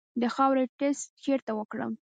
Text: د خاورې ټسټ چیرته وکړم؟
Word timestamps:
د 0.21 0.23
خاورې 0.35 0.63
ټسټ 0.77 1.09
چیرته 1.23 1.51
وکړم؟ 1.55 1.91